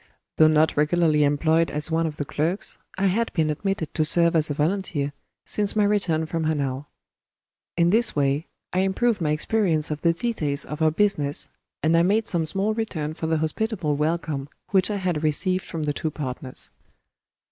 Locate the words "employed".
1.23-1.69